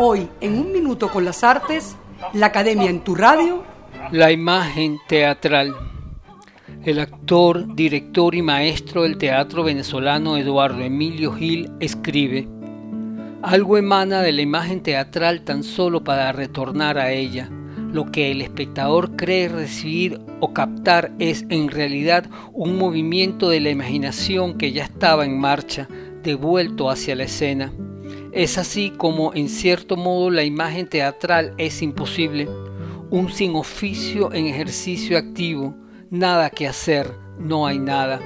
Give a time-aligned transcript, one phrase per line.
[0.00, 1.96] Hoy, en un minuto con las artes,
[2.32, 3.64] la Academia en tu radio.
[4.12, 5.74] La imagen teatral.
[6.84, 12.46] El actor, director y maestro del teatro venezolano Eduardo Emilio Gil escribe,
[13.42, 17.50] algo emana de la imagen teatral tan solo para retornar a ella.
[17.92, 23.70] Lo que el espectador cree recibir o captar es en realidad un movimiento de la
[23.70, 25.88] imaginación que ya estaba en marcha,
[26.22, 27.72] devuelto hacia la escena.
[28.38, 32.48] Es así como en cierto modo la imagen teatral es imposible,
[33.10, 35.74] un sin oficio en ejercicio activo,
[36.08, 38.20] nada que hacer, no hay nada.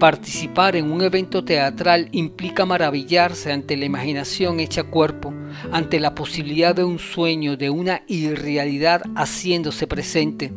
[0.00, 5.32] Participar en un evento teatral implica maravillarse ante la imaginación hecha cuerpo,
[5.70, 10.52] ante la posibilidad de un sueño, de una irrealidad haciéndose presente.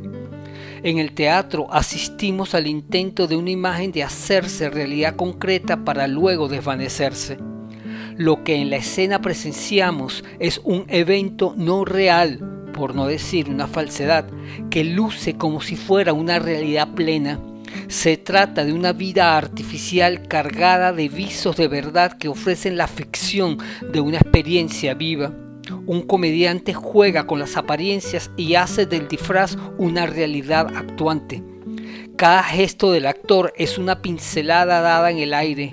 [0.82, 6.48] En el teatro asistimos al intento de una imagen de hacerse realidad concreta para luego
[6.48, 7.38] desvanecerse.
[8.22, 13.66] Lo que en la escena presenciamos es un evento no real, por no decir una
[13.66, 14.30] falsedad,
[14.70, 17.40] que luce como si fuera una realidad plena.
[17.88, 23.58] Se trata de una vida artificial cargada de visos de verdad que ofrecen la ficción
[23.92, 25.34] de una experiencia viva.
[25.88, 31.42] Un comediante juega con las apariencias y hace del disfraz una realidad actuante.
[32.22, 35.72] Cada gesto del actor es una pincelada dada en el aire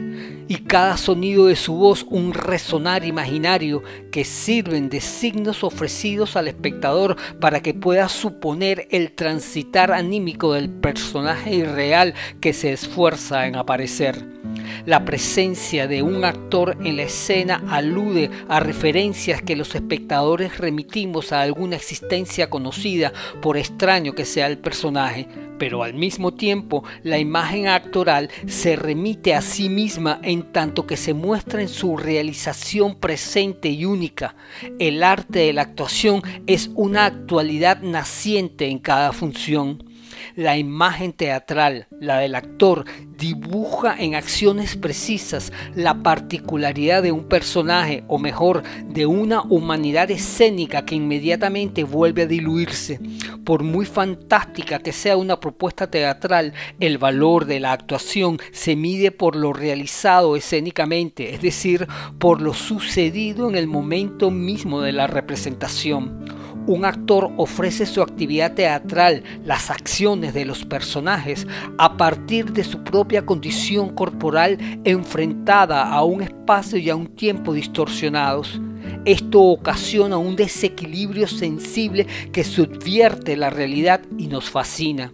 [0.49, 6.49] y cada sonido de su voz un resonar imaginario que sirven de signos ofrecidos al
[6.49, 13.57] espectador para que pueda suponer el transitar anímico del personaje irreal que se esfuerza en
[13.57, 14.38] aparecer.
[14.87, 21.33] La presencia de un actor en la escena alude a referencias que los espectadores remitimos
[21.33, 27.19] a alguna existencia conocida, por extraño que sea el personaje, pero al mismo tiempo la
[27.19, 32.95] imagen actoral se remite a sí misma en tanto que se muestra en su realización
[32.95, 34.37] presente y única.
[34.79, 39.88] El arte de la actuación es una actualidad naciente en cada función.
[40.37, 42.85] La imagen teatral, la del actor,
[43.17, 50.85] dibuja en acciones precisas la particularidad de un personaje, o mejor, de una humanidad escénica
[50.85, 53.01] que inmediatamente vuelve a diluirse.
[53.45, 59.11] Por muy fantástica que sea una propuesta teatral, el valor de la actuación se mide
[59.11, 61.87] por lo realizado escénicamente, es decir,
[62.19, 66.38] por lo sucedido en el momento mismo de la representación
[66.69, 71.47] un actor ofrece su actividad teatral, las acciones de los personajes,
[71.79, 77.55] a partir de su propia condición corporal enfrentada a un espacio y a un tiempo
[77.55, 78.61] distorsionados.
[79.05, 85.13] Esto ocasiona un desequilibrio sensible que subvierte la realidad y nos fascina.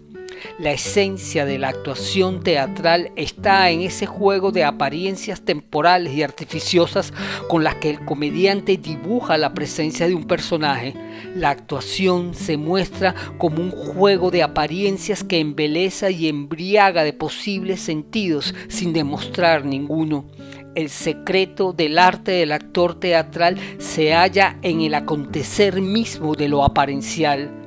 [0.59, 7.13] La esencia de la actuación teatral está en ese juego de apariencias temporales y artificiosas
[7.49, 10.95] con las que el comediante dibuja la presencia de un personaje.
[11.35, 17.81] La actuación se muestra como un juego de apariencias que embeleza y embriaga de posibles
[17.81, 20.27] sentidos sin demostrar ninguno.
[20.75, 26.65] El secreto del arte del actor teatral se halla en el acontecer mismo de lo
[26.65, 27.64] aparencial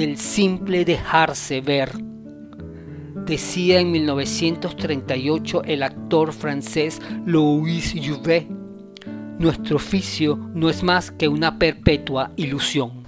[0.00, 1.92] del simple dejarse ver.
[3.26, 8.48] Decía en 1938 el actor francés Louis Jouvet,
[9.38, 13.04] nuestro oficio no es más que una perpetua ilusión.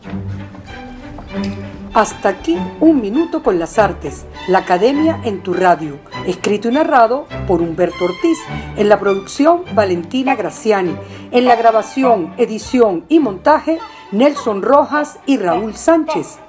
[1.94, 7.26] Hasta aquí un minuto con las artes, la academia en tu radio, escrito y narrado
[7.46, 8.38] por Humberto Ortiz,
[8.76, 10.94] en la producción Valentina Graciani,
[11.30, 13.78] en la grabación, edición y montaje
[14.10, 16.41] Nelson Rojas y Raúl Sánchez.